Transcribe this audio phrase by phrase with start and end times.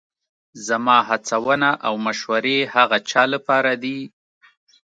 [0.67, 3.99] زما هڅونه او مشورې هغه چا لپاره دي